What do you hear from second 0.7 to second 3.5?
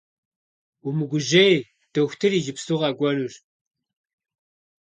Умыгужьэй, дохутыр иджыпсту къэкӏуэнущ.